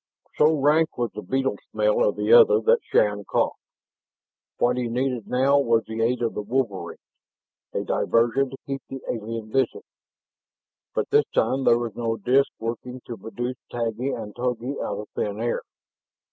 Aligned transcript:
So 0.35 0.59
rank 0.59 0.97
was 0.97 1.11
the 1.11 1.21
beetle 1.21 1.57
smell 1.69 2.03
of 2.03 2.15
the 2.15 2.33
other 2.33 2.59
that 2.61 2.79
Shann 2.85 3.23
coughed. 3.23 3.59
What 4.57 4.75
he 4.75 4.87
needed 4.87 5.27
now 5.27 5.59
was 5.59 5.83
the 5.85 6.01
aid 6.01 6.23
of 6.23 6.33
the 6.33 6.41
wolverines, 6.41 6.97
a 7.71 7.83
diversion 7.83 8.49
to 8.49 8.57
keep 8.65 8.81
the 8.89 8.99
alien 9.07 9.51
busy. 9.51 9.81
But 10.95 11.11
this 11.11 11.25
time 11.35 11.65
there 11.65 11.77
was 11.77 11.93
no 11.95 12.17
disk 12.17 12.49
working 12.57 13.01
to 13.05 13.15
produce 13.15 13.57
Taggi 13.71 14.09
and 14.09 14.35
Togi 14.35 14.71
out 14.81 15.01
of 15.01 15.09
thin 15.09 15.39
air. 15.39 15.61